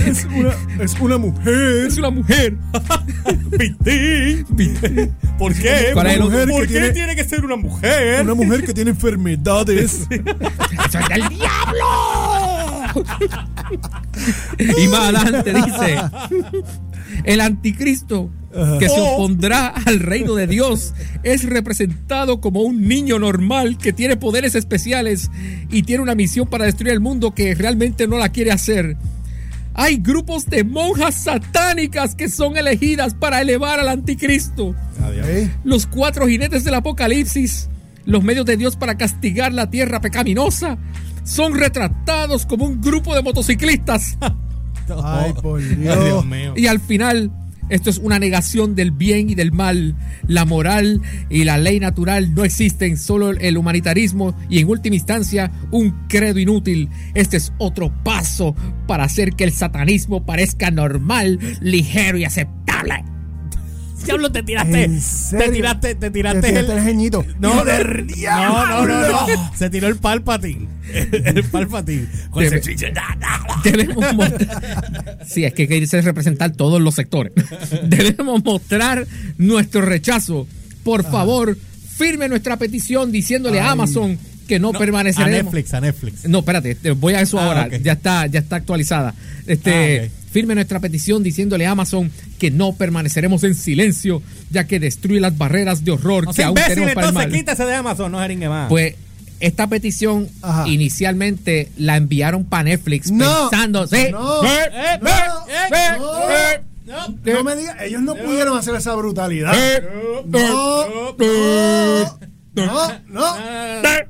Es 0.05 0.25
una, 0.25 0.53
es 0.83 0.93
una 0.99 1.17
mujer. 1.17 1.87
es 1.87 1.97
una 1.97 2.09
mujer. 2.11 2.55
¿Por 5.37 5.53
qué? 5.53 5.89
¿Cuál 5.93 6.07
es 6.07 6.13
el 6.13 6.19
¿Por, 6.49 6.61
qué 6.61 6.67
tiene- 6.67 6.89
tiene 6.91 7.15
que 7.15 7.23
ser 7.23 7.43
una 7.45 7.55
mujer? 7.57 8.23
Una 8.23 8.33
mujer 8.35 8.63
que 8.65 8.73
tiene 8.73 8.91
enfermedades. 8.91 10.07
¡Eso 10.09 10.99
es 10.99 11.09
del 11.09 11.29
diablo! 11.29 12.54
y 14.59 14.87
más 14.87 15.15
adelante 15.15 15.53
dice: 15.53 15.97
El 17.23 17.41
anticristo 17.41 18.29
que 18.79 18.87
se 18.87 18.99
opondrá 18.99 19.67
al 19.67 19.99
reino 19.99 20.35
de 20.35 20.47
Dios 20.47 20.93
es 21.23 21.43
representado 21.43 22.39
como 22.39 22.61
un 22.61 22.87
niño 22.87 23.19
normal 23.19 23.77
que 23.77 23.91
tiene 23.91 24.15
poderes 24.15 24.55
especiales 24.55 25.29
y 25.69 25.83
tiene 25.83 26.03
una 26.03 26.15
misión 26.15 26.47
para 26.47 26.65
destruir 26.65 26.93
el 26.93 27.01
mundo 27.01 27.33
que 27.33 27.53
realmente 27.53 28.07
no 28.07 28.17
la 28.17 28.29
quiere 28.29 28.51
hacer. 28.51 28.97
Hay 29.73 29.97
grupos 29.97 30.45
de 30.45 30.63
monjas 30.63 31.15
satánicas 31.15 32.15
que 32.15 32.29
son 32.29 32.55
elegidas 32.55 33.13
para 33.13 33.41
elevar 33.41 33.81
al 33.81 33.89
anticristo. 33.89 34.73
Los 35.65 35.85
cuatro 35.85 36.27
jinetes 36.27 36.63
del 36.63 36.75
apocalipsis, 36.75 37.67
los 38.05 38.23
medios 38.23 38.45
de 38.45 38.55
Dios 38.55 38.77
para 38.77 38.95
castigar 38.97 39.51
la 39.53 39.69
tierra 39.69 39.99
pecaminosa, 39.99 40.77
son 41.25 41.55
retratados 41.55 42.45
como 42.45 42.65
un 42.65 42.79
grupo 42.79 43.13
de 43.13 43.21
motociclistas. 43.21 44.17
Ay, 45.03 45.33
por 45.33 45.59
Ay, 45.59 45.75
Dios. 45.75 46.05
Dios 46.05 46.25
mío. 46.25 46.53
Y 46.55 46.67
al 46.67 46.79
final, 46.79 47.31
esto 47.69 47.89
es 47.89 47.97
una 47.97 48.19
negación 48.19 48.75
del 48.75 48.91
bien 48.91 49.29
y 49.29 49.35
del 49.35 49.51
mal. 49.51 49.95
La 50.27 50.45
moral 50.45 51.01
y 51.29 51.43
la 51.43 51.57
ley 51.57 51.79
natural 51.79 52.35
no 52.35 52.43
existen, 52.43 52.97
solo 52.97 53.31
el 53.31 53.57
humanitarismo 53.57 54.35
y 54.49 54.59
en 54.59 54.69
última 54.69 54.95
instancia 54.95 55.51
un 55.71 56.07
credo 56.07 56.39
inútil. 56.39 56.89
Este 57.15 57.37
es 57.37 57.51
otro 57.57 57.91
paso 58.03 58.55
para 58.87 59.03
hacer 59.03 59.33
que 59.33 59.43
el 59.43 59.51
satanismo 59.51 60.25
parezca 60.25 60.69
normal, 60.69 61.39
ligero 61.59 62.17
y 62.19 62.25
aceptable. 62.25 63.03
Diablo, 64.05 64.31
te 64.31 64.43
tiraste. 64.43 64.89
Te 65.37 65.49
tiraste, 65.51 65.95
te 65.95 66.11
tiraste 66.11 66.41
Te 66.41 66.47
tiraste 66.49 66.71
el. 66.71 66.77
el 66.77 66.83
geñito. 66.83 67.25
No, 67.39 67.63
del 67.65 68.07
no, 68.07 68.85
no, 68.85 69.09
no. 69.09 69.51
Se 69.57 69.69
tiró 69.69 69.87
el 69.87 69.97
palpatín. 69.97 70.69
El 71.11 71.43
palpatín. 71.45 72.07
Con 72.29 72.43
Debe- 72.43 72.57
ese 72.59 72.61
chiche. 72.71 72.93
Debemos 73.63 74.13
mostrar. 74.13 75.19
Sí, 75.27 75.43
es 75.43 75.53
que 75.53 75.63
hay 75.63 75.67
que 75.67 75.77
irse 75.77 75.97
a 75.97 76.01
representar 76.01 76.51
todos 76.51 76.79
los 76.81 76.93
sectores. 76.95 77.33
Debemos 77.83 78.43
mostrar 78.43 79.05
nuestro 79.37 79.81
rechazo. 79.81 80.47
Por 80.83 81.03
favor, 81.03 81.57
firme 81.97 82.29
nuestra 82.29 82.57
petición 82.57 83.11
diciéndole 83.11 83.59
a. 83.59 83.71
Amazon 83.71 84.17
que 84.47 84.59
no, 84.59 84.69
A 84.69 84.73
permaneceremos. 84.79 85.53
Netflix, 85.53 85.73
a 85.73 85.81
Netflix. 85.81 86.25
No, 86.29 86.39
espérate, 86.39 86.75
te- 86.75 86.91
voy 86.91 87.13
a 87.13 87.21
eso 87.21 87.39
Ah, 87.39 87.45
ahora. 87.45 87.67
Ya 87.77 87.93
está, 87.93 88.27
ya 88.27 88.39
está 88.39 88.57
actualizada. 88.57 89.13
Este, 89.47 90.05
Ah, 90.13 90.21
firme 90.31 90.53
nuestra 90.55 90.79
petición 90.79 91.23
diciéndole 91.23 91.65
a 91.65 91.71
Amazon 91.71 92.11
que 92.39 92.51
no 92.51 92.73
permaneceremos 92.73 93.43
en 93.43 93.55
silencio, 93.55 94.21
ya 94.51 94.65
que 94.65 94.79
destruye 94.79 95.19
las 95.21 95.37
barreras 95.37 95.83
de 95.85 95.91
horror 95.91 96.25
O 96.27 96.31
que 96.31 96.35
sea, 96.35 96.47
aún 96.47 96.57
imbécil, 96.57 96.73
tenemos 96.75 96.93
para 96.95 97.07
el 97.07 97.09
entonces 97.13 97.31
mal. 97.31 97.39
quítese 97.39 97.65
de 97.65 97.73
Amazon, 97.75 98.11
no 98.11 98.19
jeringue 98.19 98.49
más. 98.49 98.69
Pues 98.69 98.95
esta 99.39 99.67
petición 99.67 100.27
Ajá. 100.41 100.67
inicialmente 100.67 101.69
la 101.77 101.97
enviaron 101.97 102.43
para 102.45 102.63
Netflix 102.63 103.11
No. 103.11 103.49
pensando, 103.49 103.87
sí, 103.87 104.07
No. 104.11 104.43
eh, 104.43 104.47
Eh, 104.47 104.69
eh, 104.73 104.99
no, 105.01 105.09
eh, 105.47 105.97
no. 105.99 106.29
eh, 106.29 106.61
no. 106.85 107.33
No 107.33 107.43
me 107.43 107.55
digas, 107.55 107.75
ellos 107.81 108.01
no 108.01 108.15
pudieron 108.15 108.57
hacer 108.57 108.75
esa 108.75 108.93
brutalidad. 108.95 109.53
eh, 109.55 109.83
No, 110.25 111.15
eh, 111.19 112.05
no, 112.55 112.65
no, 112.65 112.97
no. 113.07 113.35
eh. 113.39 114.07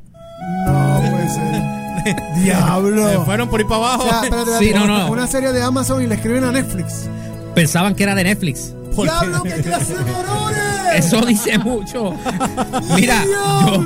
Diablo. 2.43 3.09
Se 3.09 3.19
fueron 3.25 3.49
por 3.49 3.59
ahí 3.59 3.65
para 3.65 3.79
O 3.79 3.85
abajo. 3.85 4.09
sea, 4.09 4.23
espérate, 4.23 4.51
Sí, 4.59 4.71
no, 4.73 4.85
no. 4.87 5.11
Una 5.11 5.27
serie 5.27 5.51
de 5.51 5.61
Amazon 5.61 6.01
y 6.03 6.07
le 6.07 6.15
escriben 6.15 6.43
a 6.43 6.51
Netflix. 6.51 7.07
Pensaban 7.53 7.95
que 7.95 8.03
era 8.03 8.15
de 8.15 8.23
Netflix. 8.25 8.73
¿Por 8.95 9.07
qué? 9.07 9.11
¡Diablo, 9.27 9.43
qué 9.43 9.61
clase 9.61 9.93
de 9.97 10.11
morones! 10.11 10.59
Eso 10.95 11.21
dice 11.25 11.57
mucho. 11.59 12.13
Mira, 12.95 13.23
yo, 13.25 13.83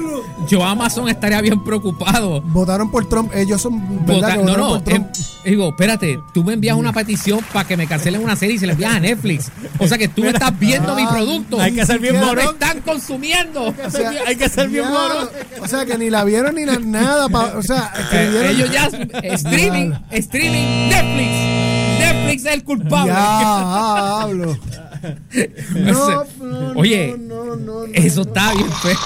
yo 0.47 0.63
Amazon 0.63 1.09
estaría 1.09 1.41
bien 1.41 1.63
preocupado. 1.63 2.39
Votaron 2.41 2.91
por 2.91 3.09
Trump. 3.09 3.31
Ellos 3.33 3.61
son. 3.61 4.05
no, 4.05 4.57
no, 4.57 4.69
por 4.69 4.81
Trump. 4.83 5.07
eh, 5.43 5.49
digo, 5.49 5.69
espérate, 5.69 6.19
tú 6.35 6.43
me 6.43 6.53
envías 6.53 6.75
una 6.77 6.93
petición 6.93 7.39
para 7.51 7.67
que 7.67 7.75
me 7.77 7.87
cancelen 7.87 8.23
una 8.23 8.35
serie 8.35 8.55
y 8.55 8.59
se 8.59 8.67
la 8.67 8.73
envías 8.73 8.93
a 8.93 8.99
Netflix. 8.99 9.51
O 9.79 9.87
sea 9.87 9.97
que 9.97 10.07
tú 10.07 10.23
estás 10.25 10.57
viendo 10.59 10.93
mi 10.95 11.01
Ah, 11.03 11.09
producto. 11.09 11.59
hay 11.59 11.71
que 11.73 11.83
ser 11.85 11.97
bien 11.99 12.13
No 12.15 12.21
lo 12.21 12.27
morón. 12.27 12.53
están 12.53 12.81
consumiendo. 12.81 13.73
O 13.85 13.89
sea, 13.89 14.11
Hay 14.27 14.35
que 14.35 14.47
ser 14.49 14.69
bien 14.69 14.83
ya, 14.83 14.89
morón. 14.91 15.29
O 15.63 15.67
sea, 15.67 15.85
que 15.85 15.97
ni 15.97 16.11
la 16.11 16.23
vieron 16.25 16.53
ni 16.53 16.65
na- 16.65 16.77
nada. 16.79 17.27
pa- 17.27 17.53
o 17.57 17.63
sea, 17.63 17.91
Eh, 17.95 18.01
escribieron. 18.01 18.49
ellos 18.51 18.71
ya 18.71 18.85
streaming, 19.33 19.91
streaming, 20.11 20.89
Netflix. 20.89 21.99
Netflix 21.99 22.45
es 22.45 22.53
el 22.53 22.63
culpable. 22.63 23.11
Ya, 23.13 24.21
hablo. 24.21 24.57
No, 25.75 26.23
no, 26.41 26.71
Oye, 26.79 27.15
no, 27.17 27.43
no, 27.45 27.55
no, 27.55 27.87
no, 27.87 27.93
Eso 27.93 28.23
no. 28.23 28.27
está 28.27 28.53
bien 28.53 28.69
feo. 28.71 28.97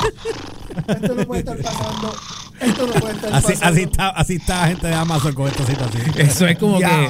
Esto 0.95 1.15
no 1.15 1.25
puede 1.25 1.39
estar 1.41 1.57
pasando. 1.57 2.15
Esto 2.59 2.87
no 2.87 2.93
puede 2.93 3.13
estar 3.15 3.33
Así, 3.33 3.47
pasando. 3.53 3.65
así, 3.67 3.81
está, 3.83 4.09
así 4.09 4.33
está 4.35 4.61
la 4.61 4.67
gente 4.67 4.87
de 4.87 4.93
Amazon 4.93 5.33
con 5.33 5.47
esta 5.47 5.65
situación. 5.65 6.03
Eso 6.17 6.47
es 6.47 6.57
como 6.57 6.79
Ya. 6.79 6.89
que 6.89 7.07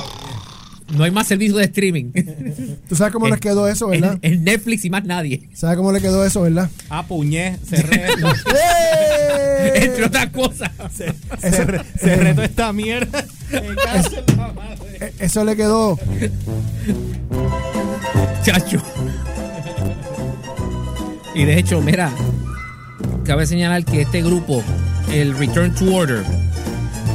no 0.97 1.03
hay 1.05 1.11
más 1.11 1.27
servicio 1.27 1.55
de 1.57 1.63
streaming. 1.65 2.11
Tú 2.89 2.95
sabes 2.95 3.13
cómo 3.13 3.27
les 3.29 3.39
quedó 3.39 3.67
eso, 3.67 3.87
¿verdad? 3.87 4.19
Es 4.21 4.39
Netflix 4.39 4.85
y 4.85 4.89
más 4.89 5.03
nadie. 5.05 5.49
¿Sabes 5.53 5.77
cómo 5.77 5.91
le 5.91 6.01
quedó 6.01 6.25
eso, 6.25 6.41
verdad? 6.41 6.69
Ah, 6.89 7.03
puñé, 7.07 7.57
cerré 7.67 8.05
esto. 8.09 8.27
¡Eh! 8.53 9.71
Entre 9.75 10.05
otras 10.05 10.27
cosas. 10.29 10.71
Se- 10.93 11.13
cerré- 11.41 11.83
cerré 11.97 12.33
toda 12.33 12.45
esta 12.45 12.73
mierda. 12.73 13.23
Eh, 13.51 15.13
Eso 15.19 15.43
le 15.45 15.55
quedó. 15.55 15.97
Chacho. 18.43 18.81
Y 21.35 21.45
de 21.45 21.57
hecho, 21.57 21.81
mira, 21.81 22.11
cabe 23.23 23.45
señalar 23.45 23.85
que 23.85 24.01
este 24.01 24.21
grupo, 24.21 24.63
el 25.11 25.35
Return 25.37 25.73
to 25.73 25.93
Order, 25.95 26.23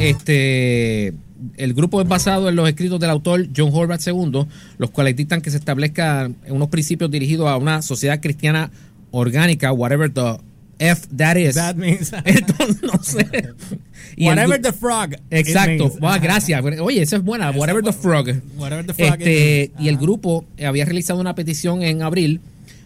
este, 0.01 1.15
el 1.57 1.75
grupo 1.75 2.01
es 2.01 2.09
basado 2.09 2.49
en 2.49 2.57
los 2.57 2.69
escritos 2.69 2.99
del 2.99 3.11
autor 3.11 3.47
John 3.57 3.71
Horvath 3.73 4.07
II, 4.07 4.47
los 4.79 4.91
cuales 4.91 5.17
dictan 5.17 5.41
que 5.41 5.51
se 5.51 5.57
establezcan 5.57 6.37
unos 6.49 6.69
principios 6.69 7.11
dirigidos 7.11 7.49
a 7.49 7.57
una 7.57 7.83
sociedad 7.83 8.21
cristiana 8.21 8.71
orgánica, 9.11 9.73
whatever 9.73 10.13
the 10.13 10.37
F 10.79 11.07
that 11.17 11.37
is. 11.37 11.55
That 11.57 11.75
means. 11.77 12.13
Entonces, 12.25 12.83
no 12.83 13.03
sé. 13.03 13.27
Y 14.17 14.27
Whatever 14.27 14.61
the 14.61 14.73
frog. 14.73 15.17
Exacto. 15.31 15.93
Ah, 16.03 16.19
gracias. 16.19 16.63
Oye, 16.81 17.03
esa 17.03 17.17
es 17.17 17.23
buena. 17.23 17.51
Whatever 17.51 17.83
the 17.83 17.93
frog. 17.93 18.29
Whatever 18.57 18.87
the 18.87 18.95
frog 18.95 19.15
Este, 19.21 19.73
y 19.79 19.89
el 19.89 19.97
grupo 19.97 20.45
había 20.65 20.85
realizado 20.85 21.21
una 21.21 21.35
petición 21.35 21.83
en 21.83 22.03
abril 22.03 22.41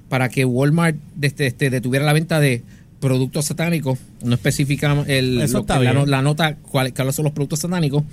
para 0.08 0.28
que 0.28 0.44
Walmart 0.44 0.96
este, 1.20 1.46
este, 1.46 1.70
detuviera 1.70 2.04
la 2.04 2.12
venta 2.12 2.38
de 2.40 2.62
productos 3.00 3.46
satánicos. 3.46 3.98
No 4.22 4.34
especifica 4.34 5.04
el, 5.06 5.36
lo- 5.36 5.64
la, 5.66 6.06
la 6.06 6.22
nota 6.22 6.56
cuál- 6.56 6.92
cuáles 6.94 7.14
son 7.14 7.24
los 7.24 7.32
productos 7.32 7.60
satánicos. 7.60 8.04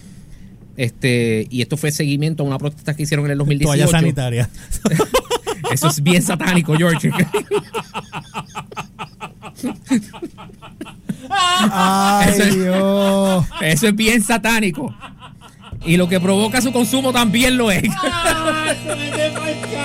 Este, 0.78 1.46
y 1.50 1.62
esto 1.62 1.76
fue 1.76 1.92
seguimiento 1.92 2.44
a 2.44 2.46
una 2.46 2.58
protesta 2.58 2.96
que 2.96 3.04
hicieron 3.04 3.26
en 3.26 3.32
el 3.34 3.38
2018. 3.40 3.68
Toalla 3.86 3.88
sanitaria. 4.00 4.50
Eso 5.74 5.88
es 5.90 6.02
bien 6.02 6.22
satánico, 6.24 6.74
George. 6.76 7.12
Ay, 11.72 12.30
Eso 12.30 12.44
es- 12.44 12.56
Dios. 12.56 13.46
Eso 13.62 13.88
es 13.88 13.96
bien 13.96 14.24
satánico. 14.24 14.94
Y 15.86 15.96
lo 15.96 16.10
que 16.10 16.20
provoca 16.20 16.60
su 16.62 16.74
consumo 16.74 17.14
también 17.14 17.56
lo 17.58 17.72
es. 17.72 17.84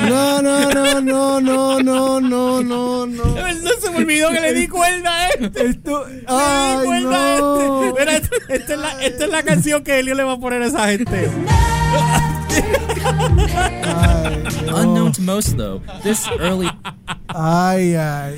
No, 0.09 0.43
no, 0.43 0.71
no, 0.71 1.01
no, 1.01 1.41
no, 1.41 1.81
no, 1.81 2.21
no, 2.21 2.63
no, 2.63 3.07
no. 3.07 3.25
Se 3.81 3.91
me 3.91 3.99
olvidó 3.99 4.31
que 4.31 4.41
le 4.41 4.55
di 4.55 4.67
cuerda 4.67 5.11
a 5.15 5.29
este. 5.29 5.67
Esto. 5.67 6.05
Le 6.07 6.15
di 6.17 6.25
Ay, 6.27 6.85
cuerda 6.85 7.17
a 7.17 7.35
este. 7.37 8.01
Mira, 8.01 8.17
esta 8.17 8.75
es, 8.75 8.79
la, 8.81 9.03
esta 9.05 9.25
es 9.25 9.31
la 9.31 9.43
canción 9.45 9.85
que 9.85 9.99
Elio 10.01 10.15
le 10.17 10.25
va 10.25 10.33
a 10.33 10.39
poner 10.39 10.63
a 10.63 10.67
esa 10.67 10.89
gente. 10.89 11.31
Ay. 13.85 14.44
Unknown 14.83 15.13
to 15.13 15.23
most, 15.23 15.57
though, 15.57 15.81
this 16.03 16.25
early 16.41 16.69
Ay, 17.29 17.95
ay. 17.97 18.35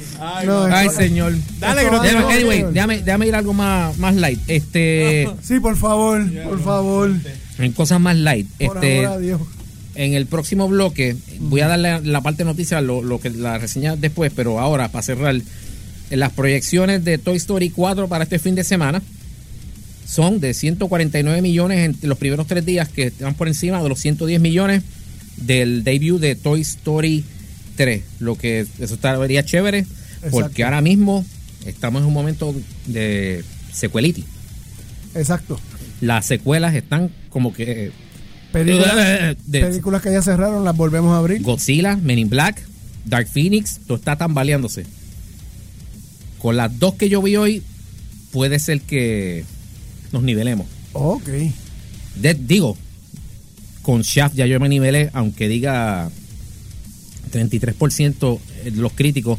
No, 0.47 0.65
Ay, 0.65 0.87
esto- 0.87 1.01
señor. 1.01 1.35
Dale, 1.59 1.83
que 1.83 1.91
no 1.91 1.97
va 1.99 2.03
te- 2.03 2.09
a- 2.09 2.13
Déjame- 2.13 2.35
anyway, 2.35 2.65
déjame, 2.73 2.99
déjame 3.03 3.27
ir 3.27 3.35
a 3.35 3.39
algo 3.39 3.53
más, 3.53 3.97
más 3.99 4.15
light. 4.15 4.41
Este, 4.47 5.29
Sí, 5.43 5.61
por 5.61 5.77
favor, 5.77 6.25
por 6.45 6.63
favor. 6.63 7.11
en 7.59 7.73
cosas 7.73 8.01
más 8.01 8.17
light. 8.17 8.47
Por 8.65 8.77
Este, 8.85 9.21
Dios. 9.21 9.41
en 9.97 10.15
el 10.15 10.27
próximo 10.27 10.67
bloque 10.69 11.17
voy 11.41 11.61
a 11.61 11.69
darle 11.69 12.01
la 12.03 12.21
parte 12.23 12.39
de 12.45 12.51
noticias, 12.51 12.83
lo, 12.83 13.03
lo 13.03 13.21
que 13.21 13.31
la 13.31 13.59
reseña 13.59 13.97
después, 13.97 14.33
pero 14.35 14.59
ahora 14.61 14.89
para 14.89 15.03
cerrar, 15.03 15.35
las 16.11 16.33
proyecciones 16.33 17.05
de 17.05 17.19
Toy 17.19 17.37
Story 17.37 17.69
4 17.71 18.09
para 18.09 18.25
este 18.25 18.39
fin 18.39 18.55
de 18.55 18.65
semana 18.65 19.03
son 20.07 20.41
de 20.41 20.55
149 20.55 21.43
millones 21.43 21.97
en 22.03 22.09
los 22.09 22.17
primeros 22.17 22.47
tres 22.47 22.65
días 22.65 22.89
que 22.89 23.09
están 23.09 23.35
por 23.35 23.49
encima 23.49 23.83
de 23.83 23.89
los 23.89 23.99
110 23.99 24.41
millones 24.41 24.83
del 25.37 25.85
debut 25.85 26.21
de 26.21 26.35
Toy 26.35 26.61
Story 26.63 27.25
3, 27.77 28.03
lo 28.21 28.37
que 28.37 28.67
eso 28.81 28.95
estaría 28.95 29.45
chévere 29.45 29.87
porque 30.31 30.65
ahora 30.65 30.81
mismo 30.81 31.25
estamos 31.67 32.01
en 32.03 32.09
un 32.09 32.15
momento 32.15 32.55
de 32.87 33.45
secuelity. 33.73 34.25
Exacto. 35.15 35.59
Las 36.01 36.27
secuelas 36.27 36.75
están 36.75 37.11
como 37.31 37.53
que 37.53 37.91
Películas, 38.53 38.97
de- 39.47 39.61
películas 39.61 40.03
que 40.03 40.13
ya 40.13 40.23
cerraron, 40.23 40.65
las 40.65 40.77
volvemos 40.77 41.13
a 41.15 41.19
abrir. 41.19 41.43
Godzilla, 41.43 41.97
Men 41.97 42.19
in 42.19 42.29
Black, 42.31 42.63
Dark 43.05 43.29
Phoenix, 43.29 43.81
todo 43.87 43.99
está 43.99 44.17
tambaleándose. 44.17 44.85
Con 46.39 46.57
las 46.57 46.79
dos 46.79 46.95
que 46.95 47.09
yo 47.09 47.23
vi 47.23 47.37
hoy, 47.37 47.63
puede 48.33 48.59
ser 48.59 48.81
que 48.81 49.45
nos 50.13 50.23
nivelemos. 50.23 50.67
Ok. 50.93 51.29
De- 52.17 52.35
digo, 52.35 52.77
con 53.87 54.03
Shaft 54.03 54.35
ya 54.35 54.47
yo 54.47 54.59
me 54.59 54.69
nivelé, 54.69 55.11
aunque 55.13 55.47
diga 55.47 56.11
33% 57.33 58.39
de 58.65 58.71
los 58.73 58.93
críticos, 58.93 59.39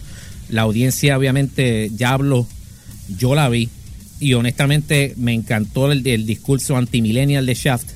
la 0.49 0.61
audiencia 0.61 1.17
obviamente 1.17 1.91
ya 1.95 2.11
habló, 2.11 2.47
yo 3.17 3.35
la 3.35 3.49
vi, 3.49 3.69
y 4.19 4.33
honestamente 4.33 5.13
me 5.17 5.33
encantó 5.33 5.91
el, 5.91 6.05
el 6.07 6.25
discurso 6.25 6.77
antimillennial 6.77 7.45
de 7.45 7.53
Shaft 7.53 7.89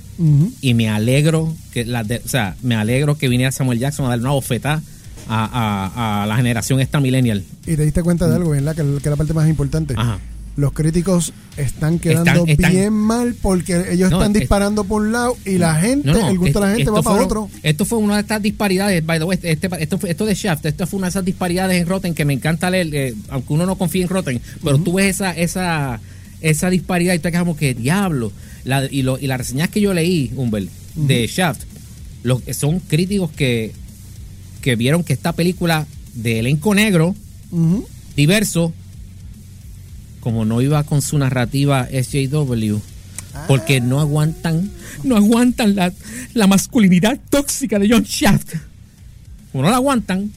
y 0.62 0.74
me 0.76 0.88
alegro 0.90 1.56
que 1.74 1.84
la 1.86 2.04
de- 2.04 2.22
o 2.24 2.28
sea, 2.28 2.56
me 2.62 2.76
alegro 2.76 3.18
que 3.18 3.28
viniera 3.28 3.52
Samuel 3.52 3.80
Jackson 3.80 4.06
a 4.06 4.10
dar 4.10 4.20
una 4.20 4.32
bofetada 4.32 4.84
a, 5.28 5.46
a- 5.46 6.24
a 6.24 6.28
la 6.28 6.36
generación 6.36 6.80
esta 6.80 7.00
millennial. 7.00 7.44
Y 7.66 7.76
te 7.76 7.84
diste 7.86 8.04
cuenta 8.04 8.28
de 8.28 8.36
algo, 8.36 8.52
¿verdad? 8.52 8.76
Que, 8.76 8.84
que 8.84 8.98
es 8.98 9.06
la 9.06 9.16
parte 9.16 9.34
más 9.34 9.48
importante. 9.50 9.94
Ajá. 9.98 10.20
Los 10.58 10.74
críticos 10.74 11.32
están 11.56 11.98
quedando 11.98 12.30
Están- 12.32 12.50
están- 12.50 12.72
bien 12.74 12.94
mal 12.94 13.36
porque 13.42 13.86
ellos 13.92 14.12
No, 14.12 14.18
están 14.20 14.36
es- 14.36 14.42
disparando 14.42 14.84
por 14.84 15.02
un 15.02 15.12
lado 15.14 15.38
y 15.46 15.58
la 15.58 15.76
gente, 15.76 16.08
No, 16.08 16.14
no, 16.20 16.30
el 16.30 16.38
gusto 16.38 16.60
de 16.60 16.66
la 16.66 16.72
esto- 16.72 16.78
gente 16.78 16.92
va 16.92 17.00
esto 17.00 17.10
para 17.10 17.24
otro. 17.24 17.50
Esto 17.64 17.86
fue 17.86 18.00
una 18.00 18.16
de 18.16 18.22
estas 18.22 18.42
disparidades, 18.42 19.06
by 19.06 19.20
the 19.20 19.26
way, 19.26 19.40
este, 19.42 19.70
esto, 19.80 19.98
fue- 19.98 20.12
esto 20.12 20.26
de 20.26 20.34
Shaft, 20.36 20.66
esto 20.66 20.86
fue 20.88 20.98
una 20.98 21.08
de 21.08 21.12
esas 21.12 21.26
disparidades 21.26 21.82
en 21.82 21.88
Rotten 21.88 22.14
que 22.14 22.26
me 22.26 22.34
encanta 22.34 22.70
leer, 22.70 22.90
eh, 22.94 23.14
aunque 23.30 23.54
uno 23.54 23.66
no 23.66 23.78
confía 23.78 24.04
en 24.04 24.10
Rotten, 24.10 24.42
pero 24.64 24.78
tú 24.78 24.94
ves 24.94 25.16
esa, 25.16 25.32
esa, 25.32 26.02
esa 26.42 26.70
disparidad 26.70 27.14
y 27.14 27.20
te 27.20 27.30
quedas 27.32 27.44
como 27.44 27.56
que 27.56 27.74
diablo. 27.74 28.32
La, 28.66 28.86
y, 28.92 29.04
lo, 29.04 29.18
y 29.18 29.28
las 29.28 29.38
reseñas 29.40 29.70
que 29.70 29.80
yo 29.82 29.94
leí, 29.94 30.32
Humbert, 30.36 30.68
de 30.96 31.28
Shaft, 31.28 31.62
los, 32.24 32.42
son 32.52 32.80
críticos 32.82 33.32
que, 33.32 33.72
que 34.62 34.76
vieron 34.76 35.04
que 35.06 35.14
esta 35.14 35.32
película 35.32 35.88
de 36.14 36.40
elenco 36.40 36.76
negro, 36.76 37.16
diverso, 38.16 38.74
como 40.22 40.46
no 40.46 40.62
iba 40.62 40.84
con 40.86 41.02
su 41.02 41.18
narrativa 41.18 41.88
SJW, 41.92 42.78
porque 43.48 43.82
no 43.82 44.00
aguantan, 44.00 44.72
no 45.04 45.18
aguantan 45.18 45.76
la, 45.76 45.92
la 46.34 46.48
masculinidad 46.48 47.20
tóxica 47.30 47.78
de 47.80 47.90
John 47.90 48.04
Shaft. 48.04 48.54
Como 49.52 49.66
no 49.66 49.70
la 49.70 49.76
aguantan, 49.76 50.32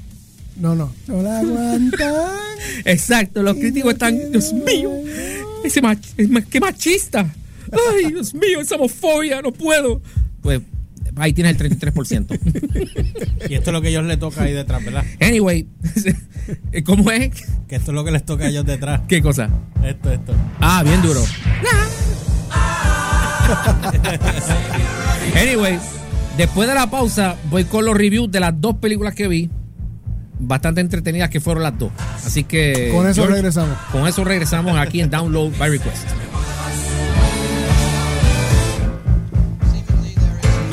No, 0.56 0.74
no, 0.74 0.92
no 1.06 1.22
la 1.22 1.38
aguantan. 1.38 2.14
exacto, 2.84 3.42
los 3.42 3.56
críticos 3.56 3.92
están, 3.92 4.32
Dios 4.32 4.52
mío, 4.52 4.90
ese 5.62 5.80
mach, 5.80 5.98
qué 6.50 6.60
machista. 6.60 7.32
Ay, 7.72 8.12
Dios 8.12 8.34
mío, 8.34 8.60
esa 8.60 8.76
homofobia, 8.76 9.42
no 9.42 9.52
puedo. 9.52 10.00
Pues 10.42 10.60
ahí 11.16 11.32
tienes 11.32 11.60
el 11.60 11.70
33%. 11.70 12.38
Y 13.48 13.54
esto 13.54 13.70
es 13.70 13.74
lo 13.74 13.82
que 13.82 13.88
a 13.88 13.90
ellos 13.90 14.04
les 14.04 14.18
toca 14.18 14.42
ahí 14.42 14.52
detrás, 14.52 14.82
¿verdad? 14.84 15.04
Anyway, 15.20 15.68
¿cómo 16.84 17.10
es? 17.10 17.30
Que 17.68 17.76
esto 17.76 17.90
es 17.90 17.94
lo 17.94 18.04
que 18.04 18.10
les 18.10 18.24
toca 18.24 18.44
a 18.44 18.48
ellos 18.48 18.64
detrás. 18.64 19.02
¿Qué 19.06 19.20
cosa? 19.20 19.50
Esto, 19.84 20.10
esto. 20.10 20.34
Ah, 20.60 20.82
bien 20.82 21.02
duro. 21.02 21.20
anyway, 25.36 25.78
después 26.38 26.66
de 26.68 26.74
la 26.74 26.88
pausa, 26.88 27.36
voy 27.50 27.64
con 27.64 27.84
los 27.84 27.94
reviews 27.94 28.30
de 28.30 28.40
las 28.40 28.58
dos 28.58 28.76
películas 28.76 29.14
que 29.14 29.28
vi. 29.28 29.50
Bastante 30.38 30.80
entretenidas 30.80 31.28
que 31.30 31.40
fueron 31.40 31.62
las 31.62 31.78
dos. 31.78 31.92
Así 32.24 32.44
que. 32.44 32.90
Con 32.92 33.06
eso 33.06 33.22
George, 33.22 33.36
regresamos. 33.36 33.78
Con 33.92 34.06
eso 34.08 34.24
regresamos 34.24 34.78
aquí 34.78 35.00
en 35.00 35.10
Download 35.10 35.56
by 35.58 35.70
Request. 35.70 36.08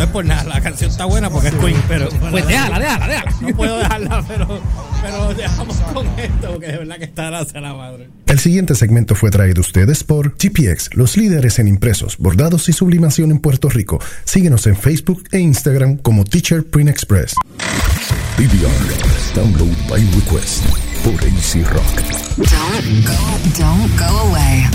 No 0.02 0.06
es 0.08 0.14
por 0.14 0.26
nada, 0.26 0.44
la 0.46 0.60
canción 0.62 0.90
está 0.90 1.06
buena 1.06 1.30
porque 1.30 1.50
es 1.50 1.54
Queen, 1.54 1.80
pero 1.88 2.10
Pues 2.32 2.48
déjala, 2.48 2.80
déjala, 2.80 3.08
déjala. 3.08 3.32
no 3.40 3.56
puedo 3.56 3.78
dejarla, 3.78 4.26
pero, 4.28 4.60
pero 5.00 5.34
dejamos 5.36 5.78
con 5.78 6.08
esto 6.18 6.52
porque 6.54 6.66
de 6.68 6.78
verdad 6.80 6.98
que 6.98 7.04
está 7.04 7.38
hacia 7.38 7.62
la 7.62 7.76
madre. 7.76 8.10
El 8.26 8.40
siguiente 8.40 8.74
segmento 8.74 9.14
fue 9.14 9.30
traído 9.30 9.60
a 9.60 9.62
ustedes 9.62 10.04
por 10.04 10.34
GPX, 10.40 10.96
los 10.96 11.18
líderes 11.18 11.60
en 11.60 11.68
impresos, 11.68 12.18
bordados 12.18 12.68
y 12.68 12.74
sublimación 12.74 13.30
en 13.30 13.38
Puerto 13.38 13.70
Rico. 13.70 14.00
Síguenos 14.24 14.66
en 14.66 14.76
Facebook 14.76 15.24
e 15.32 15.38
Instagram 15.38 15.98
como 15.98 16.26
Teacher 16.26 16.66
Print 16.66 16.90
Express. 16.90 17.36
DVR. 18.38 19.36
Download 19.36 19.78
by 19.88 20.04
request 20.16 20.66
por 21.04 21.14
AC 21.14 21.64
Rock. 21.72 22.02
Don't 22.38 23.06
go, 23.06 23.60
don't 23.60 23.98
go 24.00 24.30
away. 24.30 24.66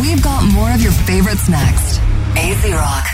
We've 0.00 0.20
got 0.20 0.42
more 0.46 0.72
of 0.74 0.82
your 0.82 0.92
favorites 1.06 1.48
next. 1.48 2.00
AZ 2.34 2.64
Rock. 2.72 3.12